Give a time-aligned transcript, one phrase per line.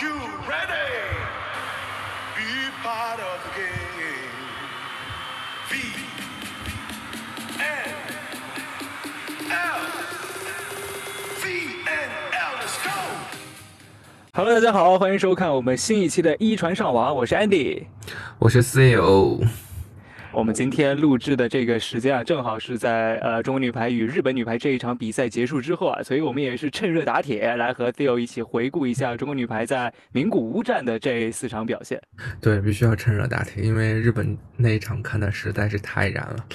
[0.00, 0.14] you
[0.48, 0.88] ready?
[2.34, 4.32] Be part of the game.
[5.68, 5.76] V
[7.58, 7.92] N
[9.50, 9.80] L
[11.42, 11.44] V
[11.84, 12.90] N L, let's go.
[14.32, 17.84] Hello，大家好，欢迎收看我们新一期的《一传上网》，我是 Andy。
[18.38, 19.40] 我是 CEO，
[20.32, 32.00] 我们今天录制的这个时间啊，正好是在呃中国女排与日本女排这一场比赛结束之后啊，所以我们也是趁热打铁来和队友一起回顾一下中国女排在名古屋站的这四场表现。
[32.40, 36.46] 对，必须要趁热打铁，因为日本那一场看的实在是太燃了。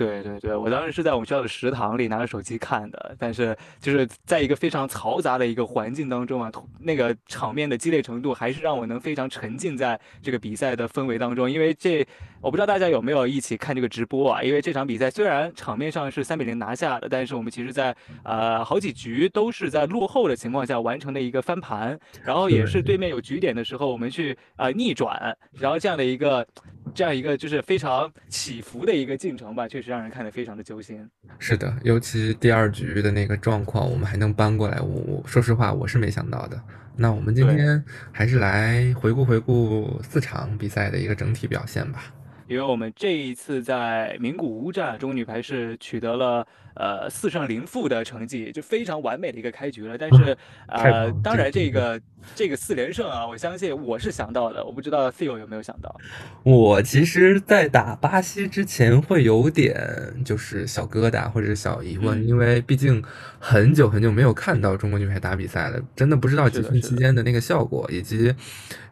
[0.00, 11.50] 对对对，我当时是在我们学校的食堂里拿着手机看的，但是就是在一个非常嘈杂的一个环境当中啊，那个场面的激烈程度还是让我能非常沉浸在这个比赛的氛围当中。
[11.50, 12.02] 因为这
[12.40, 14.42] 我不知道大家有没有一起看这个直播啊？
[14.42, 26.46] 因为这场比赛虽然场面上是三比零拿下的，但是我们其实在呃好几局都是在落后的情况下完成的一个翻盘，然后也是对面有局点的时候，我们去呃逆转，然后这样的一个
[26.94, 31.08] 这样一个就是非常起伏的一个进程吧，确实让人看得非常的揪心。
[31.38, 36.60] 是的，尤其第二局的那个状况，我们还能扳过来，我我说实话我是没想到的。
[36.96, 42.12] 那我们今天还是来回顾回顾四场比赛的一个整体表现吧。
[42.46, 49.96] 因为我们这一次在名古屋站，中国女排是取得了呃四胜零负的成绩，就非常完美的一个开局了。
[49.98, 50.36] 但是
[50.68, 52.00] 呃当然这个
[52.34, 55.94] 这个四连胜啊，我相信我是想到的，我不知道 Theo 有没有想到。
[56.42, 63.02] 我其实，在打巴西之前会有点就是小疙瘩或者是小疑问，嗯因为毕竟
[63.38, 68.34] 很久很久没有看到中国女排打比赛了，真的不知道集训期间的那个效果，以及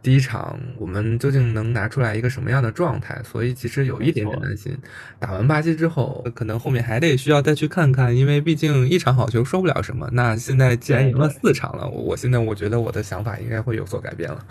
[0.03, 4.77] 第一场我们究竟能拿出来一个什么样的状态，所以其实有一点点担心。
[5.19, 10.09] 打完巴西之后，可能后面还得需要再去看看，因为毕竟一场好球说不了什么。
[10.13, 14.45] 那现在既然赢了四场了，我我现在我觉得我的想法应该会有所改变了。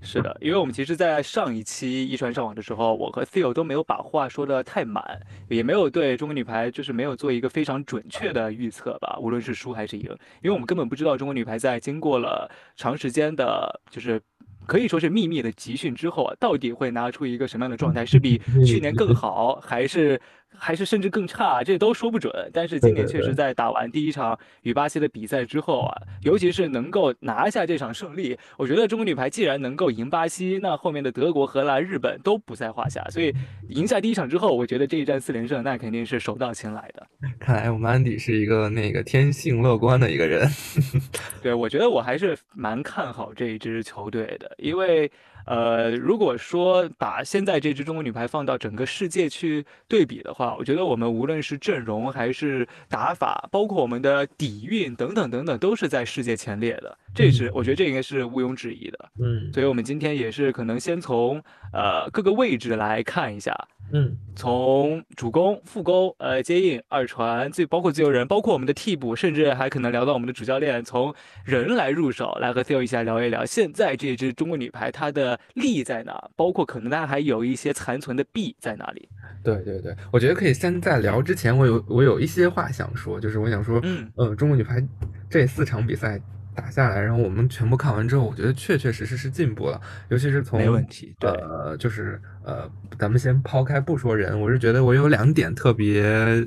[0.00, 10.04] 是的，因为我们其实，在上一期一传上网的时候，我和 Theo 都没有把话说的太满，也没有对中国女排就是没有做一个非常准确的预测吧，无论是输还是赢，
[10.42, 14.20] 因为我们根本不知道中国女排在经过了长时间的，就是。
[14.64, 18.04] 可以说是秘密的集训之后啊，到底会拿出一个什么样的状态？
[18.04, 18.36] 是比
[18.66, 20.20] 去年更好，还是
[20.58, 21.62] 还是甚至更差？
[21.62, 22.32] 这都说不准。
[22.52, 33.04] 但是今年确实在打完第一场与巴西的比赛之后啊，尤其是能够拿下这场胜利，我觉得中国女排既然能够赢巴西，那后面的德国、荷兰、日本都不在话下。
[33.10, 33.34] 所以
[33.68, 37.06] 赢下第一场之后，我觉得这一战四连胜，那肯定是手到擒来的。
[37.38, 40.48] 看来我们安迪是一个那个天性乐观的一个人。
[41.42, 45.10] 对，我觉得我还是蛮看好这一支球队的，因为
[45.46, 56.98] 呃，如果说把现在这支中国女排放到整个世界去对比的话，我觉得我们无论是阵容还是打法，包括我们的底蕴等等等等，都是在世界前列的。
[57.14, 59.08] 这是我觉得这应该是毋庸置疑的。
[59.22, 61.42] 嗯所以我们今天也是可能先从
[61.72, 63.56] 呃各个位置来看一下，
[63.92, 71.14] 嗯，从主攻、副攻、呃接应、二传，最包括自由人，包括我们的替补，甚至还可能聊到我们的主教练，从
[71.44, 79.08] 人来入手，来和 Theo 一下聊一聊现在这支中国女排它的利在哪，包括可能它还有一些残存的弊在哪里。
[79.44, 84.10] 对对对，我觉得可以先在聊之前，我有我有一些话想说，就是我想说，嗯。
[84.16, 84.84] 呃，中国女排
[85.30, 86.20] 这四场比赛
[86.56, 92.68] 打下来，然后我们全部看完之后，我觉得确确实实是进步了，尤其是从没问题对呃，就是呃，
[92.98, 96.02] 咱们先抛开不说人，我是觉得我有两点特别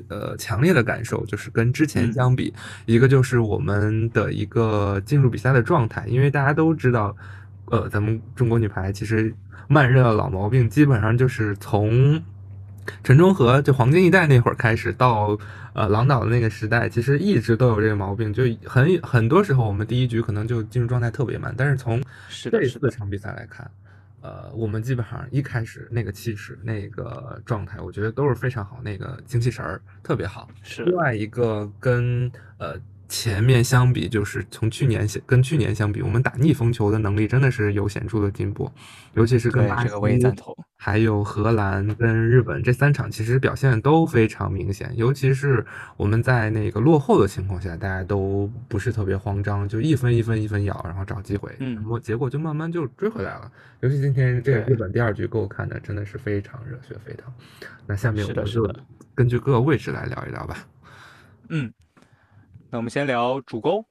[0.08, 2.12] 呃强烈的感受，就是跟之前嗯。
[2.12, 2.52] 相比，
[2.86, 7.16] 一个就是我们的一个进入比赛的状态，因为大家都知道，
[7.66, 9.32] 呃，咱们中国女排其实
[9.68, 12.20] 慢热的老毛病，基本上就是从
[13.02, 15.38] 陈忠和就黄金一代那会儿开始，到
[15.72, 22.02] 呃郎导的那个时代，其实一直都有这个毛病，就很很多时候我们第一局可能就进入状态特别慢，但是从
[22.50, 23.70] 这四场比赛来看，
[24.20, 30.48] 呃，我们基本上一开始那个气势、那个状态，我觉得都是非常好，那个精气神儿特别好。
[30.62, 32.74] 是另外一个跟呃
[33.10, 38.70] 前面相比，就是从去年相跟去年相比，我们打逆风球的能力真的是有显著的进步，
[39.14, 40.56] 尤其是跟这个我也西赞同。
[40.76, 45.66] 还有荷兰跟日本这三场，其实表现都非常明显，尤其是
[45.96, 53.50] 我们在那个落后的情况下，大家都不是特别慌张，就一分一分一分咬，然后找机会，嗯然后结果就慢慢就追回来了。
[53.80, 57.30] 尤其今天这个日本第二局给我看的真的是非常热血沸腾。
[57.86, 58.72] 那下面我们就
[59.14, 60.56] 根据各个位置来聊一聊吧。
[61.48, 61.70] 嗯，
[62.70, 63.84] 那我们先聊主攻。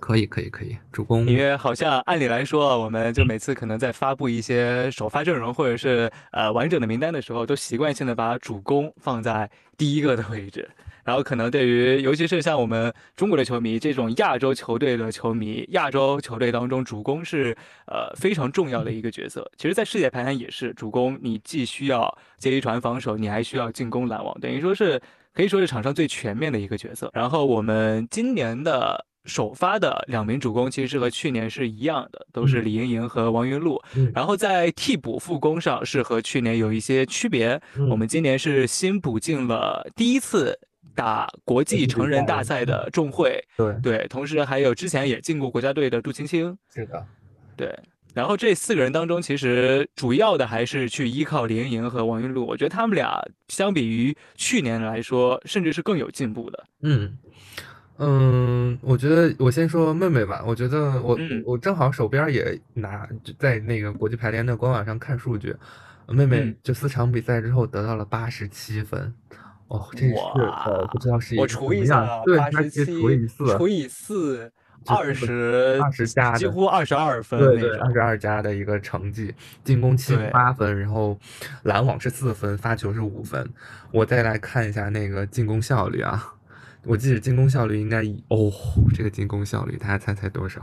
[0.00, 10.66] 可以，可以，可以，主攻因为好像按理来说，我们就每次可能在发布一些首发阵容或者是呃完整的名单的时候，都习惯性的把主攻放在第一个的位置。
[11.04, 17.54] 然后可能对于尤其是像我们中国的球迷这种亚洲球队的球迷，亚洲球队当中主攻是
[17.86, 19.50] 呃非常重要的一个角色。
[19.58, 24.98] 其实，在世界排坛也是主攻，你既需要接一传防守，你还需要进攻拦网，等于说是
[25.34, 27.10] 可以说是场上最全面的一个角色。
[27.12, 29.04] 然后我们今年的。
[29.24, 33.80] 首发的两名主攻其实是和去年是一样的，都是李盈莹和王云璐。
[33.94, 37.50] 嗯然后在替补副攻上是和去年有一些区别。
[37.76, 40.58] 嗯我们今年是新补进了第一次
[40.96, 47.06] 打国际成人大赛的仲慧，对，对，同时还有之前也进过国家队的杜青青，是的，
[47.56, 47.72] 对。
[48.14, 52.46] 然后这四个人当中，其实主要的还是去依靠李盈莹和王云璐。
[52.46, 56.64] 我觉得他们俩相比于去年来说，甚至是更有进步的。
[56.82, 57.18] 嗯。
[57.98, 60.42] 嗯，我觉得我先说妹妹吧。
[60.44, 65.54] 我觉得我、嗯我正好手边也拿就在那个国际排联的官网上看数据，
[66.08, 69.14] 妹妹嗯就四场比赛之后得到了八十七分，
[69.68, 74.52] 哦，这是呃不知道是我个什么除一下啊，样对，八十它是七除以四，除以四，
[74.84, 77.92] 就二十20加几乎二十二分对二。
[77.92, 81.18] 十二加的一个成绩，进攻七十八分，然后
[81.64, 83.48] 拦网是四分，发球是五分。
[83.90, 86.34] 我再来看一下那个进攻效率啊，
[86.84, 88.50] 我记得进攻效率应该以哦，
[88.94, 90.60] 这个进攻效率，大家猜猜多少？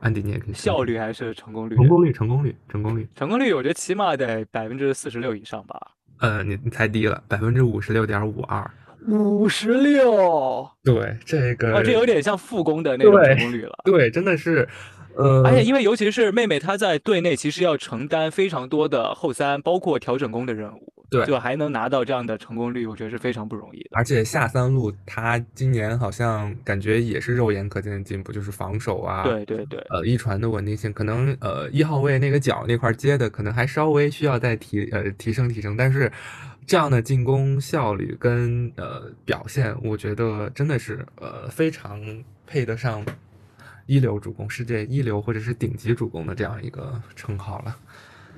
[0.00, 1.76] 安迪，你也可以效率还是成功率？
[1.76, 3.08] 成功率，成功率，成功率。
[3.14, 5.78] 成功率，我觉得起码得百分之四十六以上吧。
[6.18, 8.68] 呃，你你猜低了，百分之五十六点五二。
[9.08, 13.72] 五十六，对，这个啊，这有点像复工的那种成功率了。
[13.84, 14.68] 对，真的是，
[15.16, 23.90] 呃，而且因为尤其是妹妹她在队内其实要承担非常多的后三，包括调整攻的任务，对就还能拿到这样的成功率，我觉得是非常不容易的。
[23.92, 36.10] 而且下三路她今年好像感觉也是肉眼可见的进步，就是防守啊，对对对，呃，一传的稳定性，可能呃一号位那个脚那块接的可能还稍微需要再提呃提升提升，但是
[36.66, 42.00] 这样的进攻效率跟呃表现，我觉得真的是呃非常
[42.46, 43.04] 配得上
[43.86, 47.76] 一流主攻、世界一流或者是顶级主攻的这样一个称号了。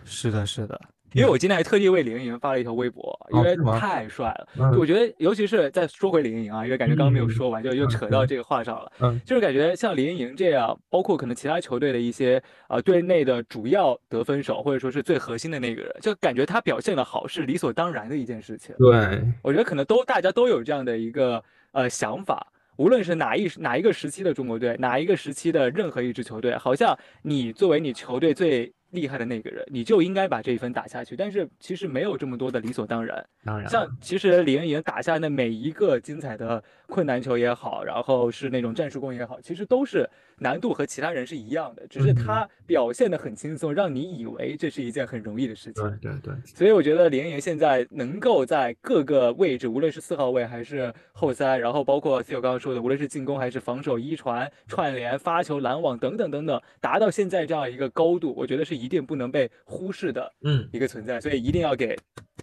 [0.05, 0.81] 是的，是的。
[1.15, 4.73] 因为我今天还特地为李盈莹发了一条微博，因为太帅了。
[4.79, 8.93] 我觉得，尤其是再说回李盈莹啊，因为感觉刚刚没有说完，就又嗯扯到这个话上了。
[9.01, 18.75] 嗯就是感觉像李盈莹这样，包括可能其他球队的一些呃队内的主要得分手，或者说是最核心的那个人，就感觉他表现的好是理所当然的一件事情。
[18.79, 22.47] 对，我觉得可能都大家都有这样的一个呃想法，
[22.77, 31.17] 无论是哪一哪一个时期的中国队，哪一个时期的任何一支球队，好像你作为你球队最厉害的那个人，你就应该把这一分打下去。
[31.17, 33.25] 但是其实没有这么多的理所当然。
[33.45, 40.09] 当然像其实李盈莹打下的每一个精彩的困难球也好，然后是那种战术攻也好，其实都是
[40.39, 45.85] 难度和其他人是一样的，只是嗯他表现的很轻松，让你以为这是一件很容易的事情。
[46.01, 61.21] 对对对，所以我觉得李盈莹现在能够在各个位置，无论是四号位还是后三，然后包括 C 友刚刚说的，无论是进攻还是防守、一传、串联、发球、拦网等等等等，达到现在这样一个高度，我觉得是一定不能被忽视的嗯，一个存在。
[61.21, 61.97] 所以一定要给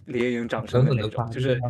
[0.06, 1.60] 李盈莹掌声的那种，就是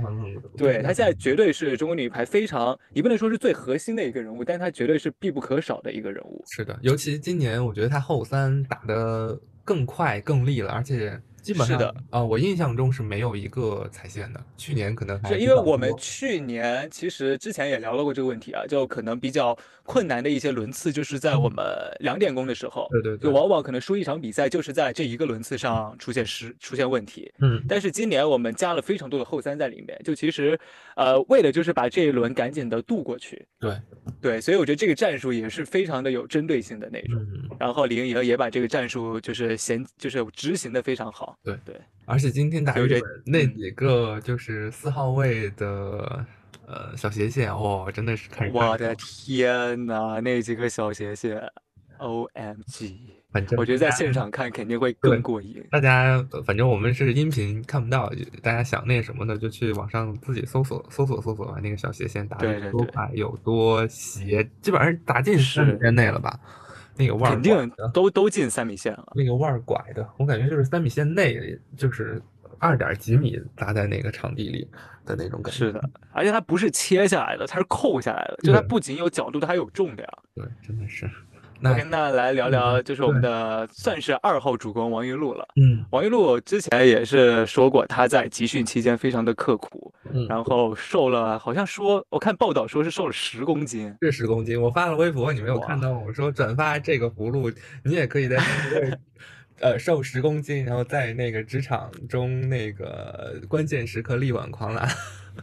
[0.57, 6.43] 对她现在绝对是中国女排非常，你不能说是最核心的一个人物，但她绝对是必不可少的一个人物。
[6.47, 21.65] 是的，尤其今年我觉得她后三打得更快更利了，而且基本上是的啊、我印象中是没有一个踩线的，去年可能还是因为我们去年其实之前也聊到过这个问题啊，就可能比较困难的一些轮次，就是在我们
[21.99, 27.33] 两点攻的时候，对对对就往往可能输一场比赛，就是在这一个轮次上出现失出现问题。
[27.41, 30.59] 嗯但是今年我们加了非常多的后三在里面，就其实，
[30.95, 33.45] 呃，为的就是把这一轮赶紧的渡过去。
[33.59, 33.81] 对，
[34.21, 37.17] 对，所以我觉得这个战术也是非常的有针对性的那种。
[37.19, 41.32] 嗯，然后李莹莹也把这个战术就是衔就是执行的非常好。
[41.43, 46.25] 对对，而且今天打日本那嗯几个就是四号位的
[46.67, 51.41] 呃小斜线，哇、真的是看人我的天呐，那几个小斜线
[51.99, 52.99] ，O M G！
[53.33, 55.65] 反正我觉得在现场看肯定会更过瘾。
[55.71, 58.13] 大家呃反正我们是音频看不到，
[58.43, 66.39] 大家想那什么的就去网上自己搜索搜索搜索吧那个小斜线打的有多快有多斜，基本上打进十米是线内了吧？
[66.97, 69.13] 那个腕儿肯定都都进三米线了。
[69.15, 72.21] 那个腕儿拐的，我感觉就是三米线内，就是
[72.59, 74.69] 二点几米砸在那个场地里
[75.05, 75.59] 的那种感觉。
[75.59, 80.09] 是的，而且它不是切下来的，它是扣下来的，就它不仅有角度，它还有重量。
[80.35, 81.11] 对，真的是。
[81.63, 85.47] 那 OK，那来聊聊嗯就是我们的算是二号主攻王云露了。
[85.55, 93.95] 嗯王云露之前也是说过，她在集训期间非常的刻苦，嗯，然后瘦了，好像说我看报道说是瘦了十公斤。
[94.03, 95.93] 是十公斤，我发了微博，你没有看到？
[95.93, 97.49] 我说转发这个葫芦，
[97.85, 98.99] 你也可以在那个
[99.61, 104.89] 呃瘦十公斤，然后在那个职场中那个关键时刻力挽狂澜。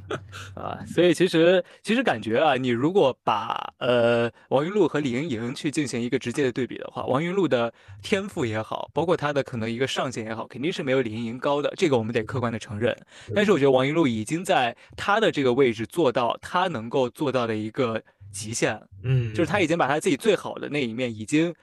[0.56, 12.96] 啊，所以其实其实感觉啊，你如果把呃王云露和李盈莹去进行一个直接的对比的话，王云露的天赋也好，包括她的可能一个上限也好，肯定是没有李盈莹高的，这个我们得客观的承认。
[13.34, 21.54] 但是我觉得王云露已经在她的这个位置做到她能够做到的一个极限了，嗯，就是她已经把她自己最好的那一面已经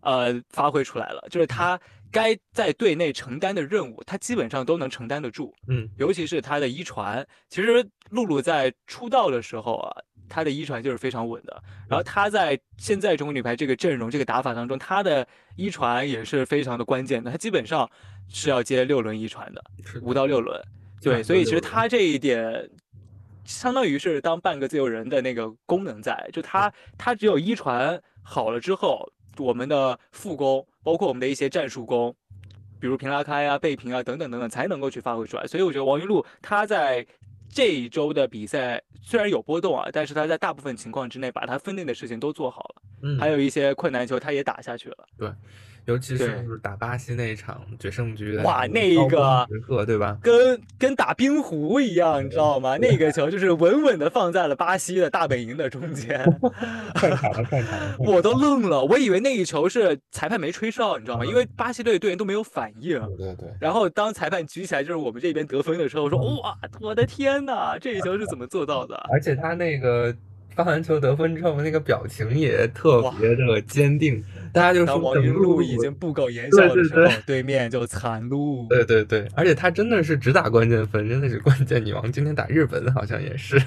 [0.00, 1.78] 呃发挥出来了，就是她
[2.16, 5.54] 该在队内承担的任务，他基本上都能承担得住。
[5.68, 9.92] 嗯尤其是他的一传，其实露露在出道的时候啊，
[10.26, 11.62] 她的一传就是非常稳的。
[11.86, 17.30] 然后她在现在中国女排这个阵容、这个打法当中，她的一传也是非常的关键的。
[17.30, 17.88] 她基本上
[18.28, 19.62] 是要接六轮一传的，
[20.00, 20.58] 五到六轮。
[21.02, 22.70] 对，所以其实都六轮她这一点，
[23.44, 29.06] 相当于是当半个自由人的那个功能在，就她她只有一传好了之后，
[29.44, 32.14] 我们的副攻，包括我们的一些战术攻。
[32.78, 35.46] 比如平拉开啊、背平啊等等等等，才能够去发挥出来。
[35.46, 37.04] 所以我觉得王云璐他在
[37.48, 45.08] 这一周的比赛虽然有波动啊，但是他在大部分情况之内把他分内的事情都做好了，嗯，还有一些困难球他也打下去了。
[45.86, 50.18] 尤其对是打巴西那一场决胜局的哇那一个时刻，对吧？
[50.20, 52.76] 跟跟打冰壶一样，你知道吗？
[52.76, 56.20] 那个球就是稳稳的放在了巴西的大本营的中间。
[57.98, 61.24] 我都愣了，我以为那一球是裁判没吹哨，你知道吗？
[61.24, 62.98] 因为巴西队队员都没有反应。
[63.16, 68.96] 对对对，然后当裁判举起来就是我们这边得分的时候，我说哇，我的天呐，这一球是怎么做到的？
[69.12, 70.14] 而且他那个
[70.54, 74.24] 发完球得分之后，那个表情也特别的坚定，
[74.56, 78.66] 大家就当王云露已经不苟言笑的时候，对对对面就惨露。
[78.70, 82.10] 对对对，而且他真的是只打关键分，真的是关键女王。
[82.10, 83.60] 今天打日本好像也是，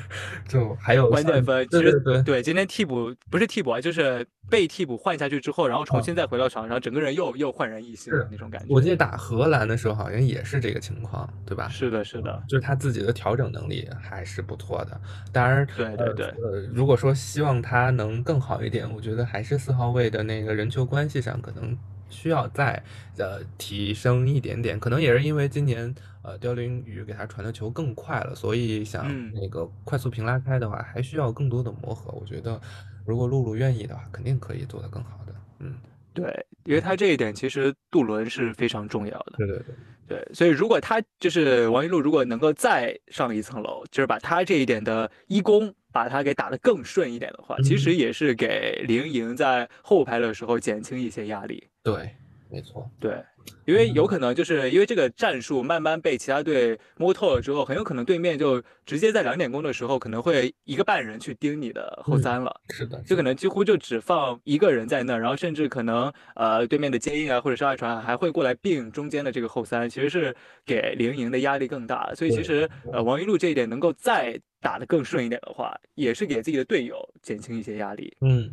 [0.47, 8.67] 就还有关键分，其实对对对今天替补不是替补啊，就是被替补换下去之后，然后重新再回到场上，整个人又又焕然一新的那种感觉。
[8.69, 11.69] 我记得打荷兰的时候好像也是这个情况，对吧？
[11.69, 14.99] 是的，是的，就是他自己的调整能力还是不错的。
[15.31, 21.77] 当然，对对对呃，呃如果说希望他能更好一点，我觉得还是四号位的那个人球关系上可能
[22.09, 22.83] 需要再
[23.17, 24.79] 呃提升一点点。
[24.79, 25.93] 可能也是因为今年
[26.23, 32.11] 呃刁凌宇给他传的球更快了，所以想嗯那个快速平拉开的话，还需要更多的磨合。
[32.11, 32.59] 我觉得
[33.05, 35.35] 如果露露愿意的话，肯定可以做得更好的。
[35.59, 35.75] 嗯，
[36.13, 39.33] 对，因为他这一点其实杜伦是非常重要的。
[39.37, 39.75] 对对对，
[40.07, 51.67] 对，所以如果他就是王一璐，如果能够再上一层楼，就是把他这一点的一攻，把它给打得更顺一点的话，其实也是给林莹在后排的时候减轻一些压力。
[51.83, 52.15] 对，
[52.49, 52.89] 没错。
[52.99, 53.23] 对，
[53.65, 62.61] 因为有可能就是因为这个战术慢慢被其他队摸透了之后，很有可能对面就直接在两点攻的时候，可能会一个半人去盯你的后嗯三了。
[62.69, 72.13] 是的，就可能几乎就只放一个人在那儿，然后甚至可能呃对面的接应啊或者是二传还会过来并中间的这个后三，其实是给林莹的压力更大。
[72.15, 78.15] 所以其实呃王一璐这一点能够再打得更顺一点的话，也是给自己的队友减轻一些压力。
[78.21, 78.51] 嗯，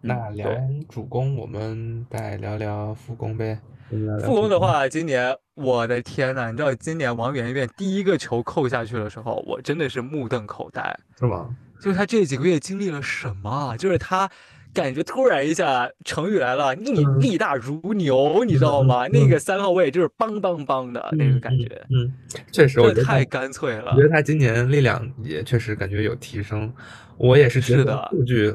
[0.00, 3.58] 那嗯聊完主攻，我们再聊聊副攻呗。
[3.60, 10.98] 我们聊聊副攻的话，今年我的天呐，你知道今年王媛媛第一个球扣下去的时候，我真的是目瞪口呆。
[11.18, 11.48] 是吗？
[11.80, 13.76] 就是她这几个月经历了什么啊？
[13.76, 14.28] 就是他
[14.74, 19.06] 感觉突然一下，成语来了，力嗯力大如牛，你知道吗？
[19.06, 22.14] 嗯那个三号位就是梆梆梆的那个感觉，嗯，嗯
[22.52, 24.02] 确实，我觉得太干脆了我觉。
[24.02, 26.72] 得他今年力量也确实感觉有提升。
[27.16, 28.54] 我也是觉得数据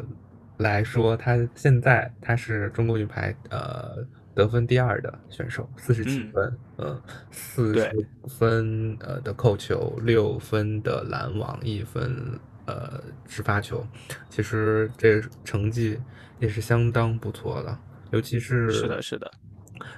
[0.57, 3.97] 来说，他现在他是中国女排呃
[4.35, 12.15] 得分第二的选手，四十七嗯分，嗯，四对十分呃的扣球，六分的拦网，一分
[12.65, 13.85] 呃直发球，
[14.29, 15.99] 其实这成绩
[16.39, 17.77] 也是相当不错的，
[18.11, 19.29] 尤其是是的，是的，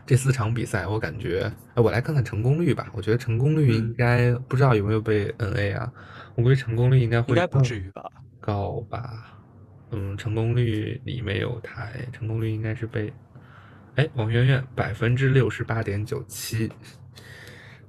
[0.06, 2.90] 这四场比赛，我感觉，哎，我来看看成功率吧。
[2.94, 5.92] 我觉得成功率应嗯该、不知道有没有被 NA 啊？
[6.36, 8.04] 我估计成功率应该会应该不至于吧？
[8.42, 9.32] 高吧。
[9.92, 13.14] 嗯，成功率里没有台，成功率应该是被，
[13.96, 16.70] 哎，王媛媛百分之六十八点九七，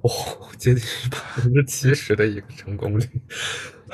[0.01, 0.09] 哦，
[0.57, 3.05] 接近百分之七十的一个成功率，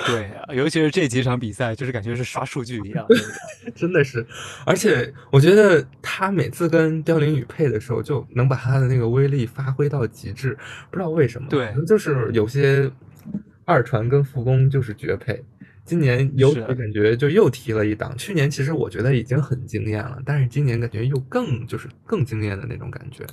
[0.05, 3.05] 对啊，尤其是这几场比赛，就是感觉是刷数据一样。
[3.73, 4.25] 真的是，
[4.65, 10.55] 而且我觉得他每次跟刁凌宇配的时候，就能把他的那个威力发挥到极致，
[10.91, 12.91] 不知道为什么，对就是有些
[13.65, 15.43] 二传跟副攻就是绝配。
[15.85, 23.25] 今年尤其感觉就又提了一档，去年其实我觉得已经很惊艳了，但是今年感觉又更就是更惊艳的那种感觉。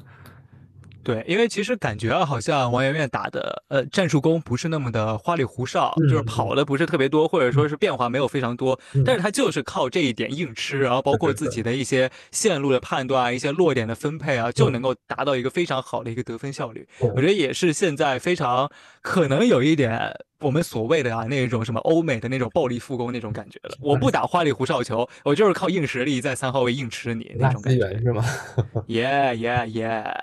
[1.02, 9.02] 对，因为其实感觉啊，好像王媛媛打的呃战术攻不是那么的花里胡哨，就是嗯跑的不是特别多，或者说是变化没有非常多，嗯。
[9.02, 16.86] 但是她就是靠这一点硬吃，然后包括自己的一些线路的判断啊、一些落点的分配啊，就能够达到一个非常好的一个得分效率。
[17.00, 23.76] 我觉得也是现在非常可能有一点我们所谓的啊那种什么欧美的那种暴力复工那种感觉了。
[23.80, 27.98] 我不打花里胡哨球，我就是靠硬实力在三号位硬吃你那种感觉。
[27.98, 28.24] 是吗？
[28.88, 30.14] Yeah yeah yeah，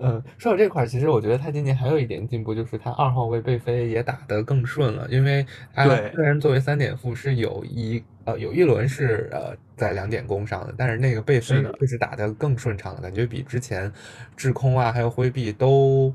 [0.00, 13.92] 嗯，说到这块儿，其实我觉得他今年还有一点进步，就是他二号位贝飞也打得更顺了，因为他对虽然作为三点副是有一呃有一轮是呃在两点攻上的，但是那个贝飞确实打得更顺畅了，感觉比之前
[14.36, 16.14] 制空啊还有挥臂都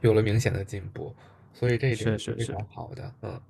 [0.00, 1.14] 有了明显的进步，
[1.58, 3.40] 所以这一点非是好的，嗯。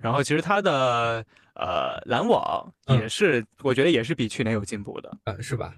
[0.00, 5.18] 然后其实他的呃拦网也嗯是，我觉得也是比去年有进步的。
[5.24, 5.74] 嗯，是吧？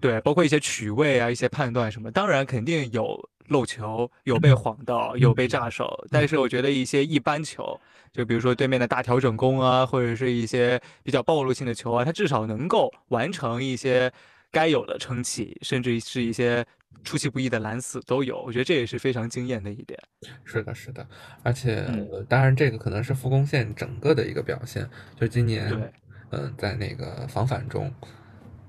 [0.00, 3.18] 对，包括一些取位啊，一些判断什么，当然肯定有
[3.48, 7.80] 漏球，有被晃到，有被炸手，但是我觉得一些一般球，
[8.12, 14.12] 就比如说对面的大调整攻啊，或者是一些比较暴露性的球啊，他至少能够完成一些
[14.50, 16.66] 该有的撑起，甚至是一些
[17.02, 19.98] 出其不意的蓝死都有，我觉得这也是非常惊艳的一点。
[20.44, 21.06] 是的，是的，
[21.42, 25.92] 而且、嗯呃当然这个可能是复工线整个的一个表现，就今年，对
[26.30, 27.92] 嗯、在那个防反中，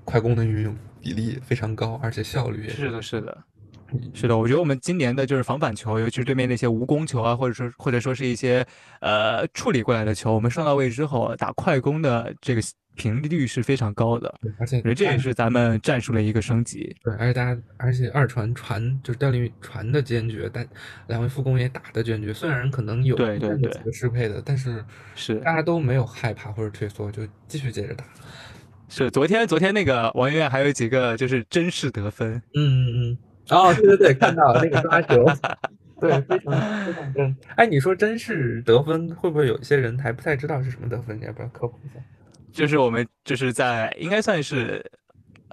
[0.04, 3.44] 快攻的运用比例非常高，而且效率也是的，是的。
[3.92, 8.66] 嗯是的，我觉得我们今年的就是防反球，尤其是对面那些无攻球啊，或者说或者说是一些
[9.00, 12.60] 呃处理过来的球，我们上到位之后打快攻的这个
[12.96, 16.96] 频率是非常高的，对而且这也是咱们战术的一个升级。
[17.04, 20.66] 对，而且大家，而且二传传就是调力传的坚决，但
[21.06, 22.32] 两位副攻也打的坚决。
[22.32, 24.82] 虽然可能有对对对适配的，但是
[25.14, 28.04] 是大家都没有害怕或者退缩，就继续接着打。
[28.88, 33.18] 是，昨天昨天那个王媛媛还有几个就是真式得分，嗯嗯嗯。
[33.50, 35.24] 哦，对对对，看到了那个抓球，
[36.00, 36.52] 对，非常
[36.84, 37.36] 非常真。
[37.54, 41.18] 哎，你说真是得分，会不会有一些人还不太知道是什么得分？
[41.20, 42.00] 你要不要科普一下？
[42.52, 44.84] 就是我们就是在应该算是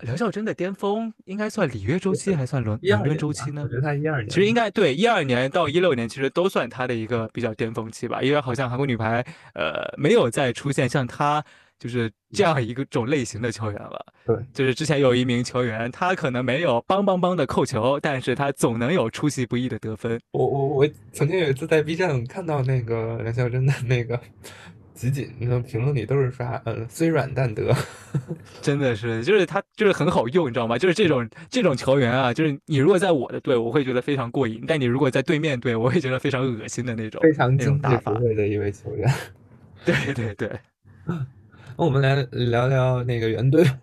[0.01, 3.75] 梁孝珍的巅峰，应该算里约周期还算轮一二轮年吧周期呢我觉？
[3.75, 9.23] 得他一二年，其实应该对一二年到一六年，其实都算他的一个比较巅峰期吧，因为好像韩国女排
[9.53, 11.43] 呃没有再出现像她
[11.79, 14.05] 就是这样一个种类型的球员了。
[14.25, 20.19] 对，就是之前有一名球员，他可能没有邦邦邦的扣球，但是他总能有出其不意的得分。
[20.31, 24.19] 我我我曾经有一次在 B 站看到那个梁孝真的那个
[24.93, 27.75] 集锦，那评论里都是刷呃虽软但得。
[28.61, 30.77] 真的是，就是他就是很好用，你知道吗？
[30.77, 38.19] 就是这种这种球员啊，就是你如果在我的队，我会觉得非常过瘾；但你如果在对面队，我会觉得非常恶心的那种，非常那种经济打法实。
[38.19, 39.11] 惠的一位球员。
[39.83, 40.49] 对 对对，
[41.77, 43.65] 那我们来聊聊那个原队。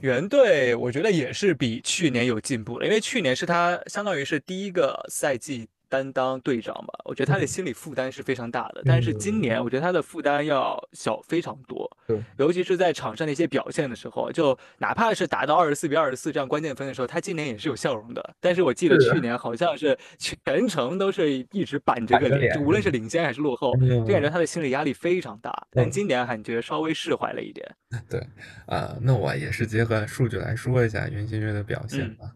[0.00, 8.80] 原队我觉得也是比去年有进步了，因为去年是他相当于是第一个赛季担当队长嘛，我觉得他的心理负担是非常大的。
[8.86, 18.34] 但是今年我觉得他的负担要小非常多，对，尤其是在场上的一些表现的时候，就哪怕是打到二十四比二十四这样关键分的时候，他今年也是有笑容的。
[18.40, 25.52] 但是我记得去年好像是全程都是一直板着个脸，就无论是领先还是落后，嗯就感觉他的心理压力非常大。
[25.70, 27.70] 但嗯今年感觉稍微释怀了一点。
[28.08, 28.18] 对，
[28.64, 32.32] 啊、那我也是结合数据来说一下袁心玥的表现嗯吧。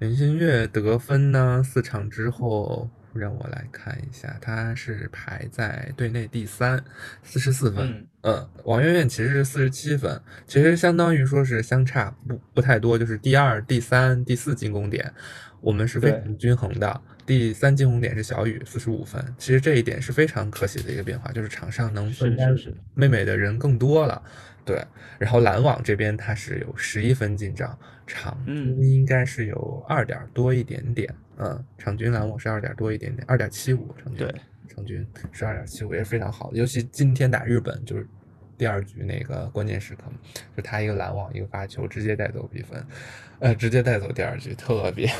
[0.00, 6.82] 袁心玥得分呢，四场之后，让我来看一下，他是排在队内第三，
[7.22, 7.88] 四十四分。
[7.88, 15.12] 嗯嗯，王媛媛其实是四十七分，其实相当于说是相差不不太多，就是第二、第三、第四进攻点，
[15.60, 17.00] 我们是非常均衡的。
[17.24, 24.22] 第三进攻点是小雨，四十五分，其实这一点是非常可喜的一个变化，就是场上能是分担是是妹妹的人更多了。
[24.66, 24.84] 对，
[25.16, 34.34] 然后篮网这边他是有十一分进账，场均嗯应该是有二点多一点点，嗯，场均篮网是二点多一点点，二点七五场均，对，
[34.68, 36.58] 场均是二点七五，也是非常好的。
[36.58, 38.04] 尤其今天打日本，就是
[38.58, 40.02] 第二局那个关键时刻，
[40.56, 42.84] 就他一个拦网，一个发球，直接带走比分，
[43.40, 45.10] 呃，直接带走第二局，特别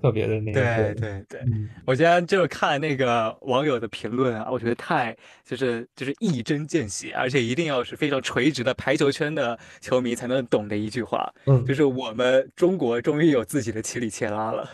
[0.00, 14.70] 特别的那个对，对对，嗯我今天就是看那个网友的评论啊，我觉得太就是就是一针见血，而且一定要是非常垂直的排球圈的球迷才能懂的一句话，嗯就是我们中国终于有自己的奇里切拉了，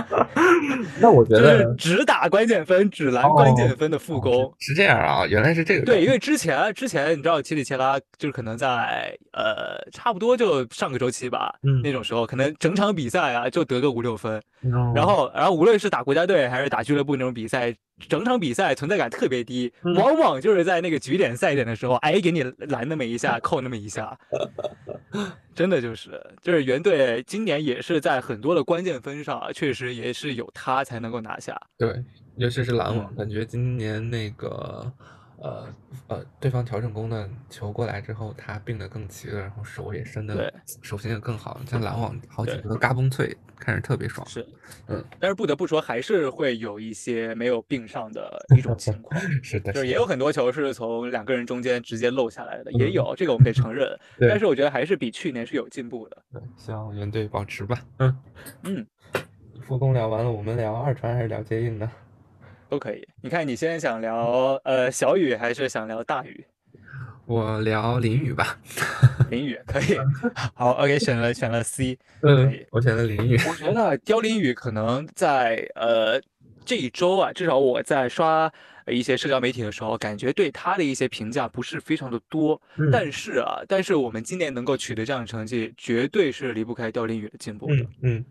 [1.00, 4.52] 那我觉就得是只打关键分、只拦关键分的副攻。
[4.58, 17.72] 是这样啊，原来是这个对，因为为之前之前你知道奇里切拉就是可能在呃差不多就上个周期吧，嗯那种时候可能整场比赛啊就得个五六分，然然后，然后无论是打国家队还是打俱乐部那种比赛，
[18.08, 19.94] 整场比赛存在感特别低，嗯。
[19.94, 24.18] 往往就是在那个局点赛点的时候，哎，给你拦那么一下，扣那么一下，
[25.54, 31.56] 真的就是就是原队今年也是在很多的关键分上啊，确实也是有他才能够拿下。
[31.78, 32.02] 对，
[32.36, 33.16] 尤其是篮网，嗯。
[33.16, 34.92] 感觉今年那个
[35.38, 35.68] 呃
[36.08, 44.26] 呃，对方调整攻的球过来之后，他并得更齐了，然后手也伸对的手型也更好，像拦网好几对个都嘎嘣脆，看着特别爽。
[44.26, 44.46] 是，
[44.88, 49.20] 嗯，但是不得不说，还是会有一些没有并上的 一种情况。
[49.42, 53.88] 是的，就是也有很多球是从两个人中间直接漏下来的，也嗯有这个我们得承认。
[54.18, 56.22] 但是我觉得还是比去年是有进步的。
[56.32, 57.78] 对，希望原队保持吧。
[57.98, 58.16] 嗯
[58.62, 58.86] 嗯，
[59.60, 61.90] 复工聊完了，我们聊二传还是聊接应呢？
[62.68, 63.06] 都可以。
[63.22, 66.44] 你看，你现在想聊呃小雨还是想聊大雨？
[67.26, 68.58] 我聊淋雨吧。
[69.30, 69.98] 淋雨可以。
[70.54, 71.98] 好，OK，选了选了 C。
[72.22, 73.36] 嗯可以，我选了淋雨。
[73.48, 76.20] 我觉得凋零雨可能在呃
[76.64, 78.50] 这一周啊，至少我在刷
[78.84, 82.60] 呃一些社交媒体的时候，感觉对他的一些评价不是非常的多。
[82.76, 87.74] 嗯但是啊，但是我们今年能够取得这样的成绩，绝对是离不开凋零雨的进步的。
[87.74, 88.24] 嗯嗯，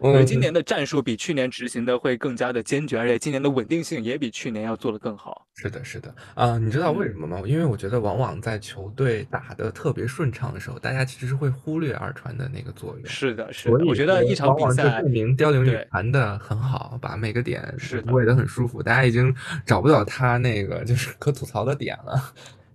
[0.00, 5.46] 我觉我得今年的战术比去年执行的会更加的坚决，而且今年的稳定性也比去年要做得更好。
[5.56, 7.42] 是的，是的啊、你知道为嗯什么吗？
[7.46, 13.06] 因为我觉得往往在球队打得特别顺畅的时候，大家其实是会忽略二传的那个作用。
[13.06, 22.32] 是的，是的，我觉得一场往往就比赛证明凋零传的很好，把每个点是的喂得很舒服，大家已经找不到他那个就是可吐槽的点了。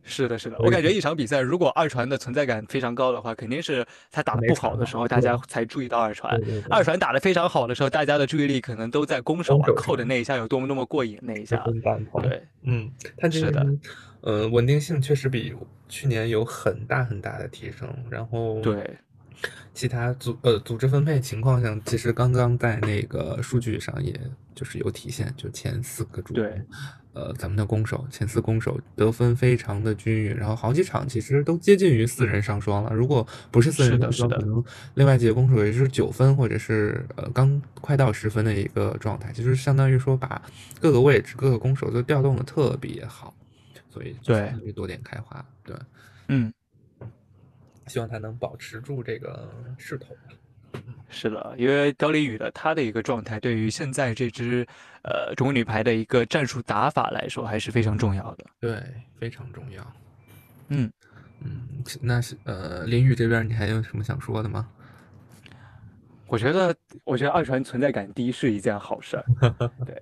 [0.09, 5.29] 是的，是的，我感觉一场比赛如果二传的存在感非常高的话，肯定是他打的不好的时候，大家。
[5.47, 6.39] 才注意到二传。
[6.69, 11.63] 二传打得非常好的时候，大家的注意力可能都在攻手啊攻手上扣的那一下有多么多么过瘾那一下。
[12.21, 13.61] 对，嗯，他是的。
[13.61, 13.79] 嗯
[14.21, 15.55] 呃稳定性确实比
[15.87, 18.97] 去年有很大很大的提升，然后对，
[19.73, 24.13] 其他组呃组织分配情况上，其实刚刚在那个数据上也
[24.59, 26.49] 就是有体现，就前四个主对。
[26.49, 26.65] 攻，
[27.13, 34.61] 呃咱们的攻手前四攻手得分非常的均匀，然后好几场其实都接近于四人上双了，如果不是四人上双，可能
[34.95, 40.41] 另外几个攻手也是九分或者是呃刚快到十分的一个状态，其实相当于说把
[40.81, 43.33] 各个位置各个攻手都调动的特别好，
[43.89, 44.73] 所以就对。
[44.73, 45.75] 多点开花，对，
[46.27, 46.53] 嗯，
[47.87, 50.35] 希望他能保持住这个势头吧。
[51.09, 54.65] 是的，因为高丽宇的他的一个状态，对于现在这支
[55.03, 58.45] 呃中国女排的一个战术打法来说，还是非常重要的。
[58.59, 58.83] 对，
[59.19, 59.93] 非常重要。
[60.69, 60.91] 嗯
[61.41, 64.67] 嗯，那是呃，林宇这边你还有什么想说的吗？
[66.27, 69.25] 我觉得，我觉得二传存在感低是一件好事儿。
[69.83, 69.99] 对，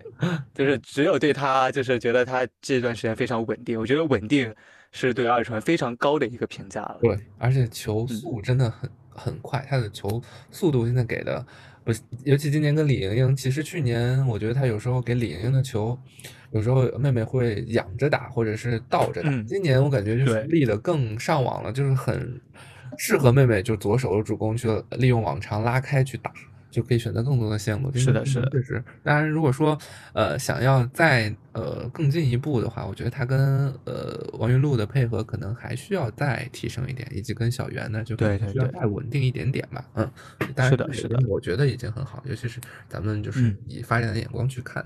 [0.53, 3.79] 就是只有对他，就是觉得他这段时间非常稳定。
[3.79, 4.53] 我觉得稳定
[4.91, 6.97] 是对二传非常高的一个评价了。
[7.01, 11.45] 对，而且球嗯速真的很很快，他的球速度现在给的，
[11.83, 15.97] 不是，尤其今年跟李盈莹，其实去年我觉得他有时候给李盈莹的球，
[16.51, 22.39] 有时候妹妹会仰着打或者是倒着打，嗯今年我感觉就是对立的更上网了，就是很
[22.97, 26.31] 适合妹妹就左手的主攻去利用网长拉开去打。
[26.69, 28.83] 就可以选择更多的线路，是的是的确实。
[29.03, 29.77] 当然，如果说
[30.13, 39.85] 呃想要再呃更进一步的话，我觉得他跟呃王云璐的配合可能还需要再提升一点，以及跟小袁呢就可能需要对对对再稳定一点点吧。
[39.95, 40.11] 嗯，
[40.55, 44.85] 当然是的是的我觉得已经很好，尤其是咱们就是嗯以发展的眼光去看，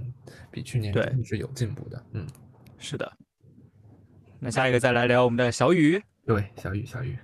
[0.52, 2.04] 比去年是有进步的。
[2.14, 2.26] 嗯，
[2.78, 3.12] 是的。
[4.40, 6.02] 那下一个再来聊我们的小雨。
[6.26, 7.18] 对，小雨小雨，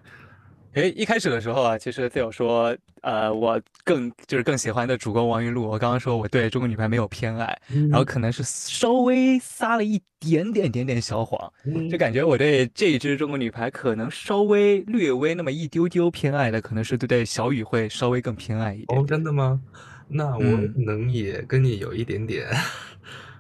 [0.78, 5.68] 诶，一开始的时候啊，其实 Theo 说，呃，我更就是更喜欢的主攻王云璐。
[5.68, 19.60] 我刚刚说我对中国女排没有偏爱，然然后可能是稍微撒了一点点点点小谎，嗯就感觉我对这一支中国女排可能稍微略微那么一丢丢偏爱的，可能是对对小雨会稍微更偏爱一点哦，真的吗？
[20.08, 20.44] 那我
[20.76, 22.48] 能也跟你有一点点，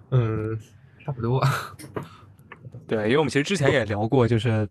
[0.10, 0.58] 嗯，
[1.06, 1.40] 差不多。
[2.88, 4.68] 对，因为我们其实之前也聊过，就是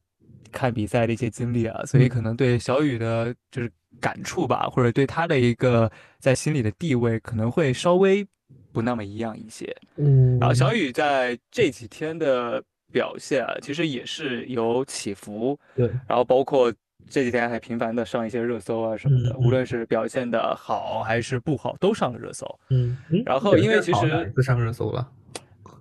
[0.53, 8.27] 看比赛的一些经历啊，所以嗯可能对小雨的就是感触吧，或者对他的一个在心里的地位，可能会稍微
[8.73, 9.75] 不那么一样一些。
[9.97, 16.73] 嗯然后小雨在这几天的表现啊，其实也是有起伏，对，然后包括
[17.09, 22.47] 这几天还频繁的上一些热搜啊什么的，嗯无论是表现的好还是不好，都上了热搜。
[22.71, 25.09] 嗯，嗯然后因为其实上热搜了。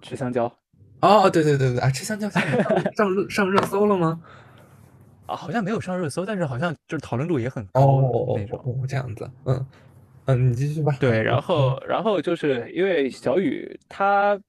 [0.02, 0.46] 吃香蕉
[1.02, 2.42] 哦，对对对对啊，吃香蕉上
[2.96, 4.22] 上热上热搜了吗？
[5.26, 8.60] 啊，好像没有上热搜，但是好像就是讨论度也很高哦的那种。
[8.64, 9.66] 哦，这样子，嗯
[10.26, 10.96] 嗯，你继续吧。
[11.00, 14.40] 对， 然后然后就是因为小雨他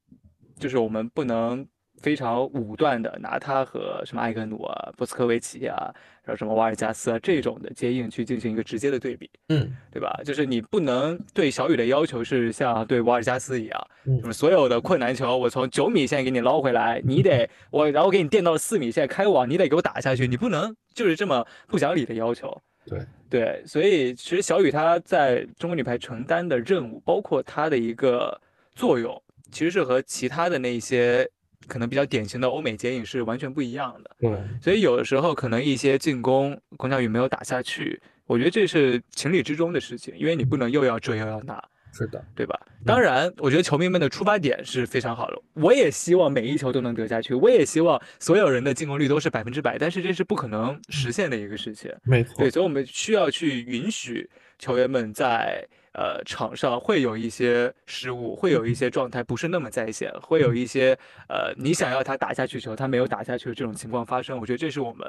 [0.59, 1.67] 就是我们不能
[2.03, 10.21] 非常武断的拿他和什么艾格努啊、波斯科维奇啊，然后什么瓦尔加斯啊这种的接应去进行一个直接的对比，嗯对吧？
[10.25, 22.57] 就是你不能对小雨的要求是像对瓦尔加斯一样，嗯就是所有的困难球我从九米线给你捞回来，你得我然后给你垫到了四米线开网，你得给我打下去，你不能就是这么不讲理的要求。
[22.89, 28.41] 对，对，所以其实小雨她在中国女排承担的任务，包括她的一个
[28.77, 31.29] 作用，其实是和其他的那些
[31.67, 34.11] 可能比较典型的欧美剪影是完全不一样的。
[34.19, 34.31] 对，
[34.63, 41.63] 所以有的时候可能一些进攻龚佳宇没有打下去，我觉得这是情理之中的事情，因为你不能又要追又要打。
[41.93, 42.61] 是的，对吧？
[42.85, 45.43] 当然，我觉得球迷们的出发点是非常好的。
[45.55, 51.91] 我也希望每一球都能得下去，我也希望所有人的进攻率都是百分之百，但是这是不可能实现的一个事情。
[52.03, 55.67] 没错，对，所以我们需要去允许球员们在
[55.97, 60.97] 呃场上会有一些失误，会有一些状态不是那么在线，会有一些
[61.29, 64.39] 呃你想要他打下去球，他没有打下去的这种情况发生。
[64.39, 65.09] 我觉得这是我们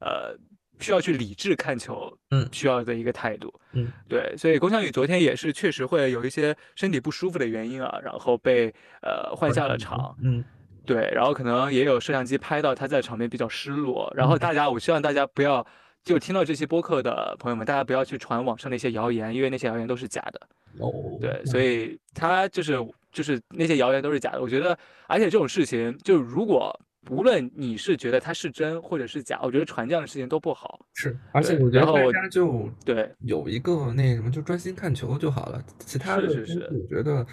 [0.00, 0.34] 呃。
[0.80, 8.72] 需要去理智看球，嗯，需要的一个态度，嗯，对，所以龚翔宇昨天也是确实会有一些身体不舒服的原因啊，然后被
[9.02, 10.44] 呃换下了场，嗯，
[10.86, 15.66] 对，然后可能也有摄像机拍到他在场边比较失落，然后大家，我希望大家不要
[16.08, 20.40] 就听到这期播客的朋友们，大家不要去传网上那些谣言，因为那些谣言都是假的，
[20.78, 22.78] 哦，对，所以他就是
[23.12, 26.78] 就是那些谣言都是假的，我觉得，而且这种事情就如果。
[27.10, 30.84] 无论你是觉得它是真或者是假，我觉得传这样的事情都不好。
[30.92, 35.62] 是，而且我觉得大家就对有一个那什么，就专心看球就好了。
[35.78, 37.26] 其他的，是是是，我觉得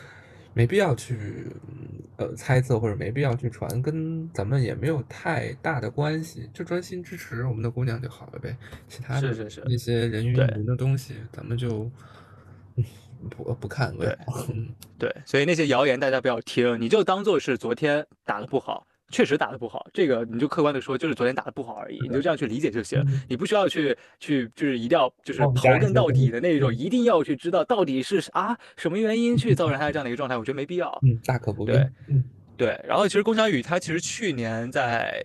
[0.55, 1.47] 没必要去
[2.15, 6.49] 呃猜测，或者没必要去传，跟咱们也没有太大的关系。
[6.53, 8.55] 就专心支持我们的姑娘就好了呗。
[8.87, 11.91] 其他的那些人云亦云的东西，咱们就
[13.29, 14.17] 不不看了。
[14.97, 18.87] 对，所以那些谣言大家不要听，你就当做是昨天打的不好。
[19.11, 30.99] 确实打得不好，这个你就客观的说，就是昨天打得不好而已，你就这样去理解就行，你不需要去去就是一定要就是刨根到底的那种，一定要去知道到底是啊什么原因去造成他这样的一个状态，我觉得没必要。
[31.03, 31.71] 嗯，大可不必。
[31.71, 31.89] 对，
[32.57, 32.81] 对。
[32.87, 35.23] 然后其实龚翔宇他其实去年在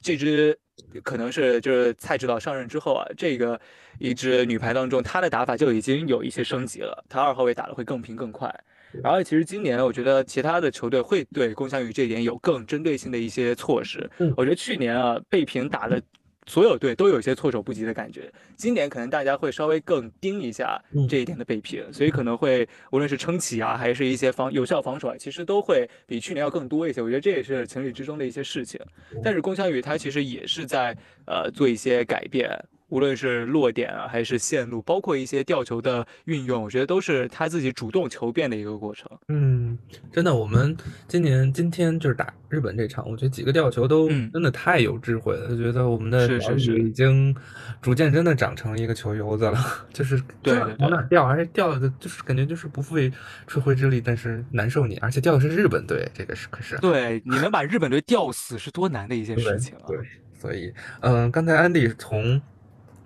[0.00, 0.56] 这支
[1.02, 3.60] 可能是就是蔡指导上任之后啊，这个
[3.98, 8.54] 一支女排当中，他的打法就已经有一些升级了，他二号位打的会更平更快。
[9.02, 14.08] 然后其实今年我觉得其他的球队会对龚翔宇这一点有更针对性的一些措施。
[14.36, 16.02] 我觉得去年啊被平打的
[16.46, 27.00] 所有队都有一些措手不及的感觉，今年可能大家会稍微更盯一下这一点的被平，所以可能会无论是撑起啊，还是一些防有效防守啊，其实都会比去年要更多一些。
[27.00, 28.80] 我觉得这也是情理之中的一些事情。
[29.22, 32.50] 但是龚翔宇他其实也是在呃做一些改变。
[32.90, 39.08] 无论是落点啊，还是线路，包括一些吊球的运用，我觉得都是他自己主动求变的一个过程。
[39.28, 39.78] 嗯，
[40.12, 40.76] 真的，我们
[41.08, 47.34] 今年今天就是打日本这场，我觉得几个吊球都真的太有智慧了，就觉得我们的小雨已经
[47.80, 49.58] 逐渐真的长成一个球游子了，
[49.94, 53.10] 就是对往哪吊，而且吊的就是感觉就是不费
[53.46, 59.86] 吹灰之力，但是难受你，而且吊的是日本队，这个是可是对你能把日本队吊死是多难的一件事情啊！
[59.86, 59.96] 对，
[60.40, 60.72] 所以
[61.02, 62.40] 嗯，刚才安迪从。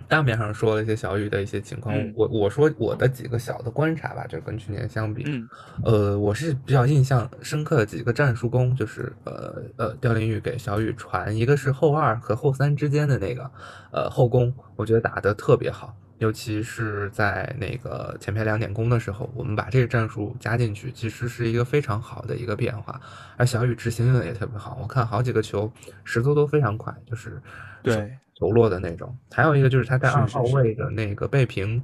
[0.08, 5.24] 大面上说了一些小雨的一些情况，我我说我的几个小的观察吧，就跟去年相比，
[5.84, 13.50] 呃，我是比较印象深刻的几个战术攻，就是呃呃，刁林玉给小雨传，一个是后二和后三之间的那个
[13.92, 23.00] 呃后攻，我觉得打得特别好，尤其是在那个前排两点攻的时候，我们把这个战术加进去，其实是一个非常好的一个变化，
[23.36, 25.72] 而小雨执行的也特别好，我看好几个球
[26.04, 27.40] 时速都非常快，就是
[27.82, 28.18] 对。
[28.44, 31.82] 球落的那种，还有一个就是他在二号位的那个背平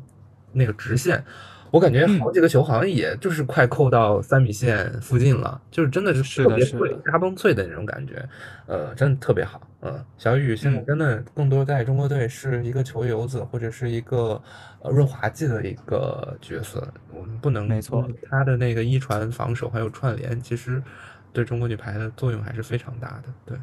[0.53, 1.25] 那个直线，
[1.71, 8.29] 我感觉好几个球好像也就是快扣到三米线附近了，就是真的是特别脆、嘎嘣脆的那种感觉，
[8.67, 9.67] 呃，真的特别好。
[9.83, 14.41] 嗯，小雨现在真的更多在中国队是一个球游子或者是一个
[14.83, 20.83] 呃润滑剂的一个角色，我们不能没错，他的那个一传防守还有串联，其实
[21.33, 23.33] 对中国女排的作用还是非常大的。
[23.47, 23.59] 对，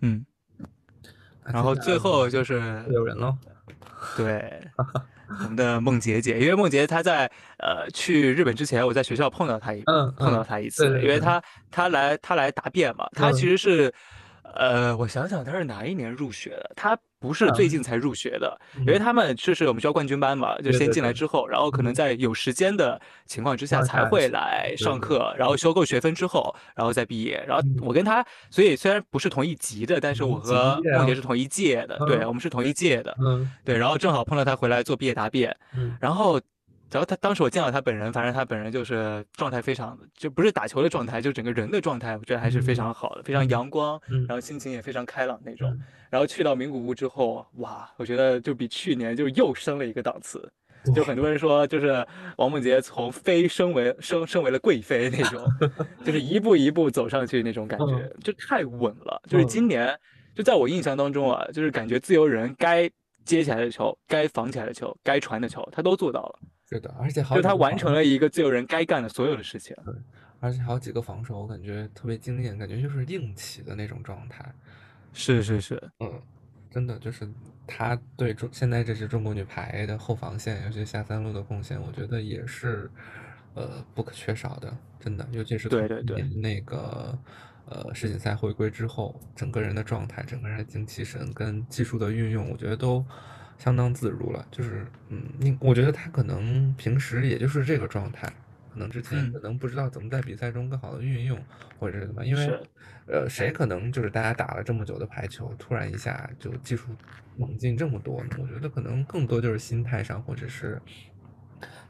[0.00, 0.26] 嗯。
[1.44, 3.36] 然后 最后就是有人喽，
[4.16, 4.60] 对，
[5.28, 9.82] 我们的梦洁姐，因为梦洁她在呃去日本之前，我在学校碰到她一
[10.16, 13.92] 碰到她一次，因为她她来她来答辩嘛，她其实是。
[14.54, 16.70] 呃，我想想，他是哪一年入学的？
[16.76, 27.42] 他不是最近才入学的，因为他们就是我们学校冠军班嘛，就先进来之后，然后可能在有时间的情况之下才会来上课，然后修够学分之后，然后再毕业。
[27.46, 33.14] 然后我跟他，所以虽然不是同一级的，但是我和梦洁是同一届的，对我们是同一届的，
[33.64, 35.56] 对，然后正好碰到他回来做毕业答辩，
[36.00, 36.40] 然后。
[36.92, 45.76] 然后他当时我见到他本人，反正他本人就是状态非常，就不是打球的状态，就整个人的状态，我觉得还是非常好的，非常阳光，然后心情也非常开朗那种。
[46.10, 50.52] 然后去到名古屋之后，哇，我觉得就比去年就又升了一个档次。
[50.94, 52.04] 就很多人说，就是
[52.36, 55.46] 王梦洁从妃升为升升为了贵妃那种，
[56.04, 59.22] 就是一步一步走上去那种感觉，就太稳了。
[59.28, 59.96] 就是今年，
[60.34, 62.90] 就在我印象当中啊，就是感觉自由人该
[63.24, 66.38] 接起来的球，该防起来的球，该传的球，他都做到了。
[66.74, 69.76] 是的，而且好就他完成了一个自由人该干的所有的事情。
[69.84, 69.94] 对
[70.40, 74.44] 而且还有几个防守，我感觉特别惊艳，感觉就是硬起的那种状态。
[75.12, 76.20] 是是是，嗯，
[76.68, 77.28] 真的就是
[77.64, 82.90] 他对中现在这支中国女排的后防线，尤其下三路的贡献，我觉得也是
[83.54, 87.16] 呃不可缺少的，真的，尤其是从对对对那个
[87.66, 93.04] 呃世锦赛回归之后，整个人的状态、整个人的精气神跟技术的运用，我觉得都
[93.62, 94.44] 相当自如了。
[94.50, 98.26] 就是嗯，你我觉得他可能平时也就是这个状态，
[98.72, 101.38] 可能之前嗯可能不知道怎么在比赛中更好的运用，
[101.78, 102.60] 或者是怎么，因为
[103.06, 106.88] 呃，谁可能就是大家打了这么久的排球，突然一下就技术
[107.36, 108.30] 猛进这么多呢？
[108.40, 110.80] 我觉得可能更多就是心态上，或者是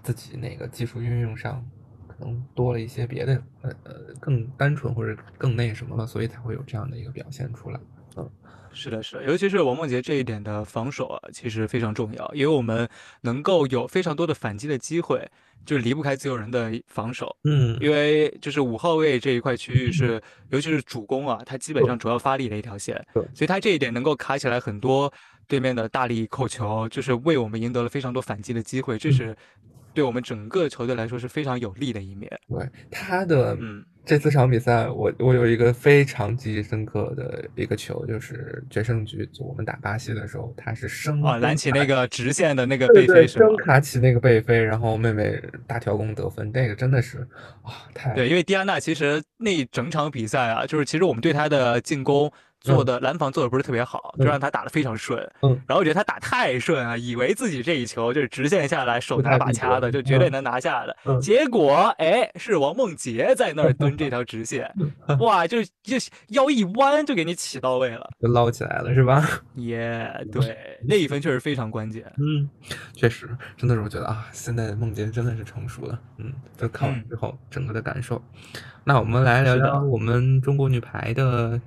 [0.03, 1.67] 自己那个技术运用上，
[2.07, 7.81] 可能多了一些别的，呃呃，更单纯或者更那什么了，所以才会有这样的一个表现出来。
[8.75, 12.89] 是的，是的，尤其是王梦洁这一点的防守啊，其实非常重要，因为我们
[13.21, 15.29] 能够有非常多的反击的机会，
[15.67, 17.37] 就是离不开自由人的防守。
[17.45, 17.79] 嗯。
[17.83, 23.23] 因为就是五号位这一块区域是，尤其是主攻啊，他基本上主要发力的一条线，对。
[23.35, 25.13] 所以他这一点能够卡起来很多
[25.47, 29.37] 对面的大力扣球，就是为我们赢得了非常多反击的机会，这是
[29.95, 32.31] 对我们整个球队来说是非常有利的一面。
[32.49, 43.57] 对他的嗯，这四场比赛，我我有一个非常记忆深刻的一个球，就是决胜局，就我们打巴西的时候，他是升啊，拦起那个直线的那个背飞是吗真？
[43.59, 47.19] 卡起那个背飞，然后妹妹大跳攻得分，那个真的是
[47.63, 52.31] 啊，太对，因为蒂安娜其实那一整场比赛啊，就是其实我们对她的进攻
[52.63, 55.21] 做的拦防做的不是特别好，就嗯让他打的非常顺。
[55.43, 60.97] 嗯然后我觉得他打太顺啊，以为自己这一球就是直线下来手拿把掐的，就绝对能拿下的。
[61.05, 64.73] 嗯结果哎，是王梦洁在那儿蹲这条直线，
[65.21, 65.97] 哇，就就
[66.29, 68.09] 腰一弯就给你起到位了。
[68.21, 69.29] 就捞起来了，是吧？
[69.57, 72.05] 耶、对，那一分确实非常关键。
[72.19, 72.49] 嗯，
[72.95, 78.23] 确实，真的是我觉得啊，现在的梦洁真的是成熟了，嗯，就看完嗯之后整个的感受。
[78.85, 81.61] 那我们来聊聊我们中国女排的，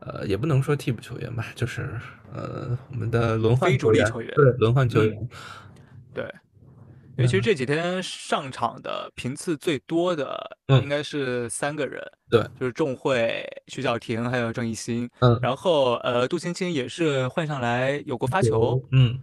[0.00, 1.90] 呃，也不能说替补球员吧，就是
[2.32, 5.28] 呃，我们的轮换非主力员，球员对，轮换球嗯员，
[6.14, 6.24] 对，
[7.16, 15.08] 因为其实这几天上场的频次最多的嗯应该是三个人，对，就是仲慧、徐小婷还有郑艺兴。
[15.20, 19.18] 嗯，然后呃，杜青青也是换上来有过发球，嗯。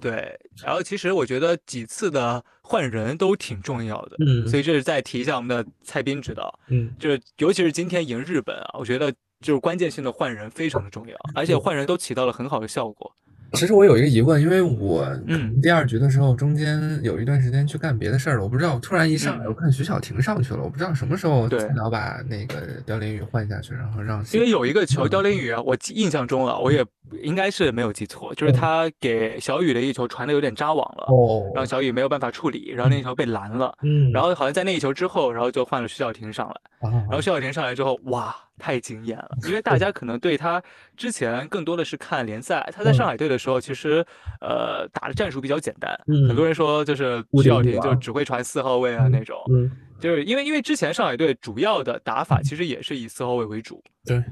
[0.00, 0.38] 对。
[0.64, 4.62] 然后其实我觉得几次的换人都挺重要的，嗯，所以。
[4.62, 6.94] 这是再提一下我们的蔡斌指导，嗯。
[7.00, 13.12] 就是尤其是今天赢日本啊，我觉得就是关键性的换人非常的重要，而且换人都起到了很好的效果。
[13.54, 15.58] 其实我有一个疑问，因为我嗯。
[15.62, 19.48] 第二局的时候，中间有一段时间去干别的事儿了，我不知道，突然一上来，嗯。
[19.48, 21.58] 我看徐小婷上去了，我不知道什么时候对。
[21.60, 25.08] 菜鸟把那个刁琳宇换下去，然后让因为有一个球，嗯。
[25.08, 26.84] 刁琳宇啊，我记印象中啊，我也
[27.22, 28.54] 应该是没有记错，就是嗯。
[28.54, 33.72] 他给小雨的一球传的有点扎网了，哦，让小雨没有办法处理，然后那球被拦了。
[33.82, 39.30] 嗯，然后好像在那一球之后，然后就换了徐小婷上来，然然后徐小婷上来之后，哇，太惊艳了！
[39.46, 40.62] 因为大家可能对他
[40.96, 44.04] 之前更多的是看联赛，他在上海队的时候，其实
[44.40, 46.28] 呃打的战术比较简单，嗯。
[46.28, 54.22] 很多人说就是屋徐小婷就只会传四号位啊那种，嗯，就是因为因为之前上海队主要的打法其实也是以四号位为主，对，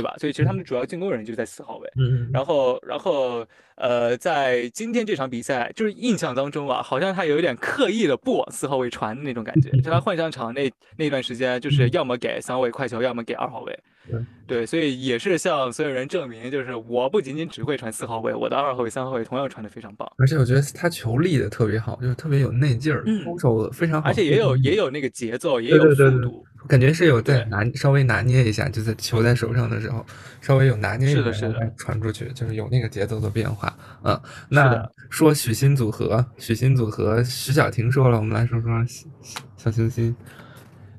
[0.00, 0.14] 对吧？
[0.18, 1.90] 所以其实他们的主要进攻人就在四号位。
[1.98, 9.70] 嗯，然后，然后，呃，在今天这场比赛，就是印象当中啊，好像他有一点刻意的不往四号位传的那种感觉。
[9.82, 13.78] 就他换上场那那段时间，就是要么给三号位快球，要么给二号位。
[14.08, 26.46] 对对，所以也是向所有人证明，就是我不仅仅只会传四号位，我的二号位、三号位同样传的非常棒，而且我觉得他球立的特别好，就是特别有内劲儿，嗯出手非常好，而且也有也有那个节奏，也有对对对对速度。
[26.68, 30.04] 感觉是有在拿稍微拿捏一下，就在球在手上的时候，
[30.40, 33.76] 稍微有拿捏一下，是的是的然后再传出去，就是有那个节奏的变化。
[34.04, 40.14] 嗯，那说许昕组合，许昕组合，徐小婷说了，我们来说说小小星星。